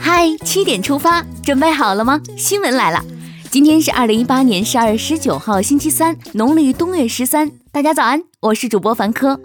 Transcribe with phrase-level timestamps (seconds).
[0.00, 2.20] 嗨，七点出发，准备好了吗？
[2.36, 3.00] 新闻来了，
[3.48, 7.48] 今天是二零一八年十二月十九号，星期三，农历冬月十三。
[7.70, 9.38] 大家早安，我是主播凡科。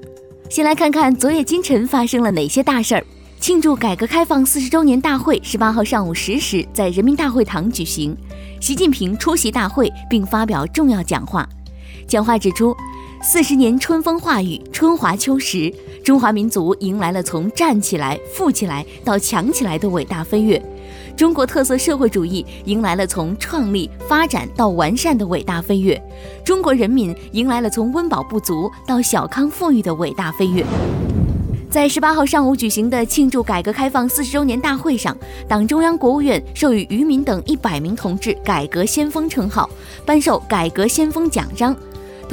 [0.49, 3.05] 先来看看昨夜今晨发生了哪些大事儿。
[3.39, 8.17] 庆祝改革开放四十周年大会十八号上午十时在人民大会堂举行，
[8.59, 11.47] 习近平出席大会并发表重要讲话。
[12.07, 12.75] 讲话指出。
[13.25, 15.73] 四十年春风化雨，春华秋实，
[16.03, 20.61] 中华民族迎来了从站起来、富起来到强起来的伟大飞跃；
[21.15, 25.97] 中国特色社会主义迎来了从创立、发展到完善的伟大飞跃；
[26.43, 30.65] 中国人民迎来了从温饱不足到小康富裕的伟大飞跃。
[31.69, 35.17] 在十八号上午举行的庆祝改革开放四十周年大会上，
[35.47, 39.69] 党中央、国务院授予于民等一百名同志“改革先锋”称号，
[40.05, 41.73] 颁授“改革先锋”奖章。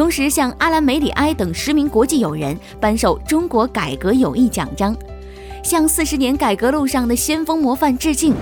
[0.00, 4.96] 同时，向阿兰·梅里埃等十名国际友人颁授中国改革友谊奖章，
[5.62, 8.32] 向四十年改革路上的先锋模范致敬。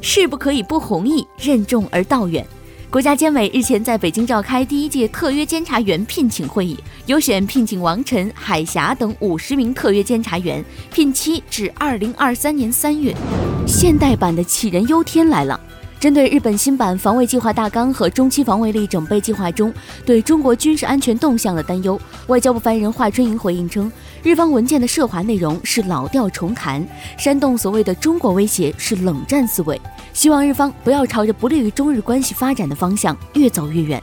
[0.00, 2.42] 事不可以不弘毅，任重而道远。
[2.88, 13.14] 国家监委日前在北京召开第一届特约监察员聘请会议，优选聘请王晨、海霞等五十名特约监察员，聘期至二零二三年三月。
[13.66, 15.60] 现代版的杞人忧天来了。
[16.06, 23.90] 针对日本新版防卫计划大纲和中期防卫力整备计划中对中国军事安全动向的担忧，外交部发言人华春莹回应称，
[24.22, 26.86] 日方文件的涉华内容是老调重弹，
[27.18, 29.80] 煽动所谓的中国威胁是冷战思维，
[30.12, 34.00] 希望日方不要朝着不利于中日关系发展的方向越走越远。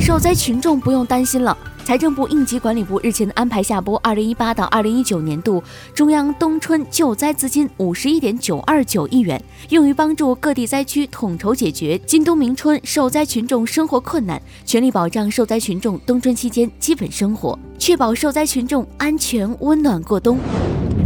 [0.00, 1.56] 受灾群众不用担心了。
[1.84, 5.62] 财政部应急管理部日前安排下拨二零一八到二零一九年度
[5.94, 20.38] 中央冬春救灾资金五十一点九二九亿元，用于帮助各地灾区统筹解决今冬明春受灾群众生活困难，全力保障受灾群众冬春期间基本生活，确保受灾群众安全温暖过冬。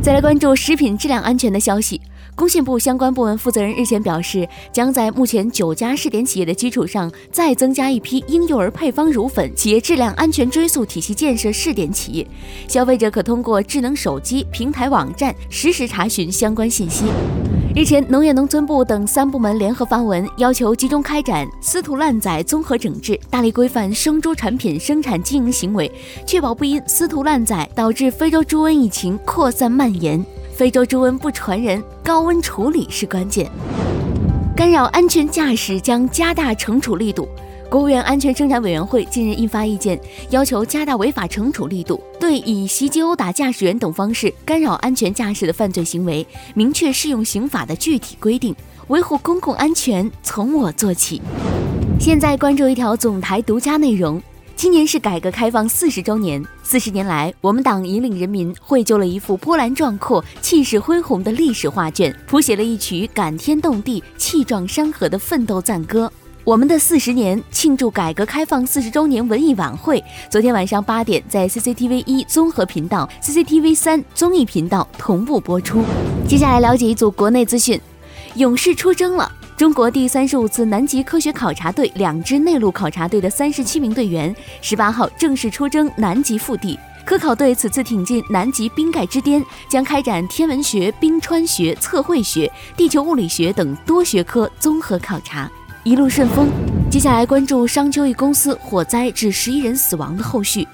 [0.00, 2.00] 再来关注食品质量安全的消息。
[2.38, 12.24] 工信部相关部门负责人日前表示，将在目前九家试点企业的基础上，再增加一批婴幼儿配方乳粉企业质量安全追溯体系建设试点企业。
[12.68, 17.06] 消费者可通过智能手机、平台网站实时查询相关信息。
[17.74, 25.90] 日前，农业农村部等三部门联合发文，要求集中开展私屠滥宰综合整治，大力规范生猪产品生产经营行为，
[26.24, 30.24] 确保不因私屠滥宰导致非洲猪瘟疫情扩散蔓延。
[30.58, 33.48] 非洲猪瘟不传人，高温处理是关键。
[34.56, 37.28] 干扰安全驾驶将加大惩处力度。
[37.70, 39.96] 国务院安全生产委员会近日印发意见，
[40.30, 48.52] 要求加大违法惩处力度，对以袭击、殴打驾驶员等方式干扰安全驾驶的犯罪行为，明确适用刑法的具体规定。
[48.88, 51.22] 维护公共安全从我做起。
[52.00, 54.20] 现在关注一条总台独家内容。
[54.58, 66.12] 今年是改革开放四十周年，四十年来，我们党引领人民绘就了一幅波澜壮阔、气势恢宏的历史画卷，谱写了一曲感天动地、气壮山河的奋斗赞歌。
[66.42, 75.84] 我们的四十年庆祝改革开放四十周年文艺晚会，昨天晚上八点在 CCTV 一综合频道、CCTV 三综艺频道同步播出。
[76.26, 77.80] 接下来了解一组国内资讯：
[78.34, 79.30] 勇士出征了。
[79.58, 84.32] 中国第三十五次南极科学考察队两支内陆考察队的三十七名队员，
[84.62, 86.78] 十八号正式出征南极腹地。
[87.04, 95.50] 科考队此次挺进南极冰盖之巅，将开展天文学、冰川学、测绘学、地球物理学等多学科综合考察，
[95.82, 96.48] 一路顺风。
[96.88, 100.64] 接下来关注商丘一公司火灾致十一人死亡的后续。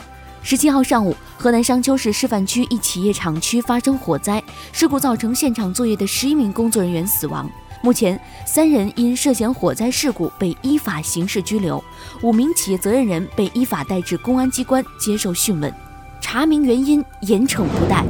[0.43, 7.51] 十七号上午，河南商丘市示范区一企业厂区发生火灾，事故造成现场作业的十一名工作人员死亡。
[7.85, 11.85] 目前，三人因涉嫌火灾事故被依法刑事拘留，
[12.23, 15.71] 五名企业责任人被依法带至公安机关接受讯问，
[16.19, 18.03] 查明原因，严惩不贷。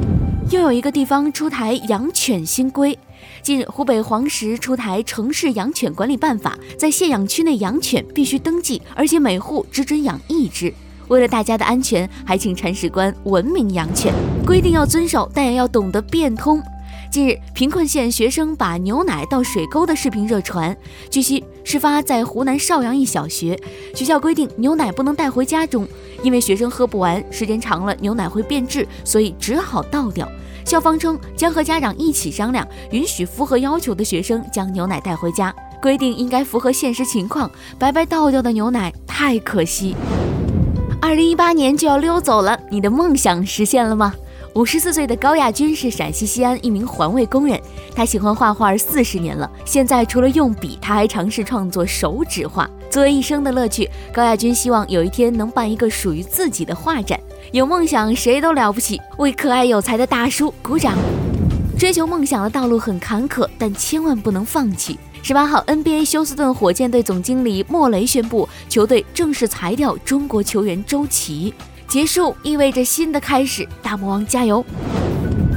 [0.49, 2.97] 又有一个地方出台养犬新规，
[3.41, 10.73] 近日，湖北黄石出台城市养犬管理办法，在限养区内养犬必须登记，而且每户只准养一只。
[11.09, 14.13] 为了大家的安全，还请铲屎官文明养犬，
[14.45, 16.63] 规定要遵守，但也要懂得变通。
[17.15, 20.75] 近日，贫困县学生把牛奶倒水沟的视频热传。
[21.09, 23.57] 据悉，事发在湖南邵阳一小学，
[23.93, 25.87] 学校规定牛奶不能带回家中，
[26.23, 30.29] 因为学生喝不完，时间长了牛奶会变质，所以只好倒掉。
[30.65, 35.55] 校方称将和家长一起商量，允许符合要求的学生将牛奶带回家。
[35.81, 39.95] 规定应该符合现实情况，白白倒掉的牛奶太可惜。
[41.01, 44.13] 二零一八年就要溜走了，你的梦想实现了吗？
[44.55, 47.59] 五十四岁的高亚军是陕西西安一名环卫工人，
[47.93, 49.51] 他喜欢画画四十年了。
[49.65, 53.89] 现在除了用笔，他还尝试创作手指画，作为一生的乐趣。
[54.13, 57.19] 高亚军希望有一天能办一个属于自己的画展。
[57.51, 60.97] 有梦想谁都了不起，为可爱有才的大叔鼓掌。
[61.77, 64.97] 追求梦想的道路很坎坷，但千万不能放弃。
[65.21, 71.53] 十八号，NBA 休斯顿火箭队总经理莫雷宣布，球队正式裁掉中国球员周琦，
[71.87, 74.65] 结束意味着新的开始，大魔王加油！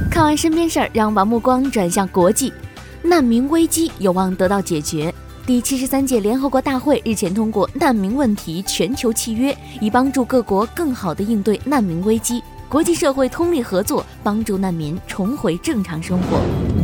[0.09, 2.53] 看完身边事儿，让把目光转向国际，
[3.01, 5.13] 难民危机有望得到解决。
[5.45, 12.41] 第七十三届联合国大会日前通过难民问题全球契约，以帮助各国更好地应对难民危机。
[12.69, 16.39] 国际社会通力合作，帮助难民重回正常生活。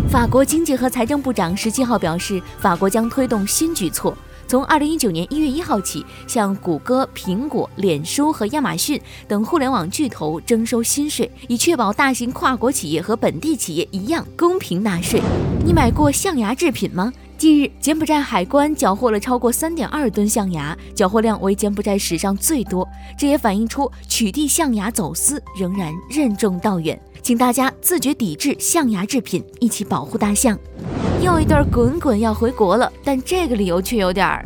[0.10, 15.22] 法国经济和财政部长十七号表示，法国将推动新举措，从二零一九年一月一号起，向谷歌、苹果、脸书和亚马逊等互联网巨头征收新税，以确保大型跨国企业和本地企业一样公平纳税。
[15.66, 17.12] 你买过象牙制品吗？
[17.38, 22.88] 近日，柬埔寨海关缴获了超过三点二吨象牙，缴获量为柬埔寨史上最多。
[23.18, 30.58] 这也反映出取缔象牙走私仍然任重道远，请大家自觉抵制象牙制品，一起保护大象。
[31.26, 34.46] 又一对滚滚要回国了，但这个理由却有点儿。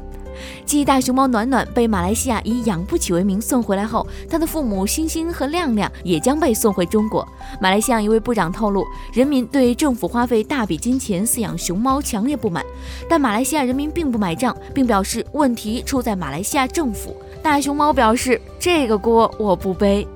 [0.65, 7.27] 继大熊猫暖暖被马来西亚以养不起为名送回来后，它的父母星星和亮亮也将被送回中国。
[7.59, 12.63] 马来西亚一位部长透露，人民对政府花费大笔金钱饲养熊猫强烈不满，
[13.09, 17.13] 但马来西亚人民并不买账，并表示问题出在马来西亚政府。
[17.43, 20.07] 大熊猫表示，这个锅我不背。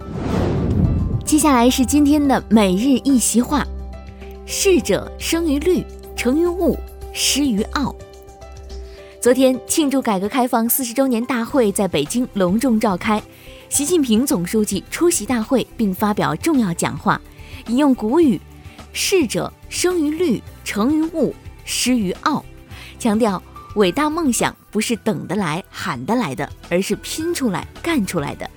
[1.25, 3.67] 接下来是今天的每日一席话：
[4.45, 5.85] 逝者生于虑，
[6.23, 6.79] 成于物，
[7.11, 7.93] 失于傲。
[9.19, 13.21] 昨天庆祝改革开放四十周年大会在北京隆重召开，
[13.67, 17.19] 习近平总书记出席大会并发表重要讲话，
[17.67, 18.39] 引用古语
[18.93, 21.35] ：“逝者生于虑，成于物，
[21.65, 22.41] 失于傲”，
[22.97, 23.43] 强调
[23.75, 28.49] 伟大梦想不是等得来、喊得来的，而是拼出来、干出来的。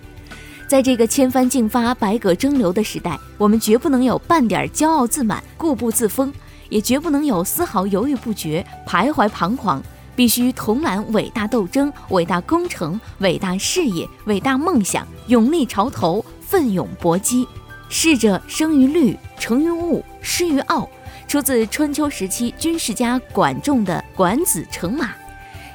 [0.69, 6.33] 在这个千帆竞发、百舸争流的时代，我们绝不能有半点骄傲自满、固步自封，
[6.69, 9.83] 也绝不能有丝毫犹豫不决、徘徊彷徨。
[10.15, 17.47] 必须统揽伟大斗争、伟大工程、伟大事业、伟大梦想，勇立潮头，奋勇搏击。
[17.91, 20.89] 逝者生于虑，成于物，失于傲，
[21.29, 25.09] 出自春秋时期军事家管仲的《管子·乘马》，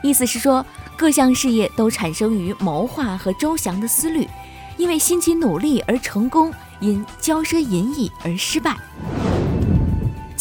[0.01, 0.65] 意思是说，
[0.97, 4.27] 各项事业都产生于谋划和周详的思虑，
[4.75, 8.75] 因为辛勤努力而成功，因骄奢淫逸而失败。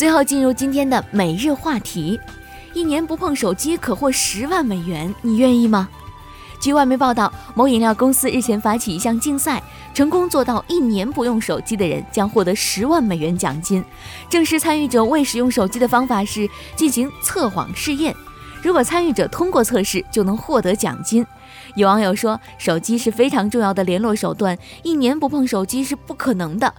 [0.00, 2.18] 最后进入今天的每日话题。
[2.72, 5.90] 一年不碰手机可获十万美元，你愿意吗？
[6.58, 9.62] 据外媒报道，某饮料公司日前发起一项竞赛，
[9.92, 13.84] 成功做到一年不用手机的人将获得十万美元奖金。
[14.30, 18.16] 正式参与者未使用手机的方法是进行测谎试验，
[18.62, 21.26] 如果参与者通过测试，就能获得奖金。
[21.74, 26.72] 有网友说，手机是非常重要的联络手段，一年不碰手机是不可能的。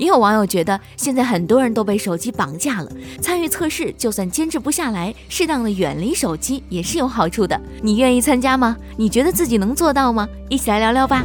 [0.00, 2.90] 也有网友觉得，现在很多人都被手机绑架了。
[3.20, 7.60] 参与测试，就算坚持不下来，适当的远离手机也是有好处的。
[7.82, 8.74] 你愿意参加吗？
[8.96, 10.26] 你觉得自己能做到吗？
[10.48, 11.22] 一起来聊聊吧。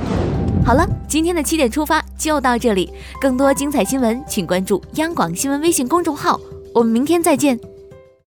[0.66, 2.92] 好了，今天的七点出发就到这里。
[3.22, 6.38] 更多精彩新闻，请关注央广新闻微信公众号。
[6.74, 7.75] 我们明天再见。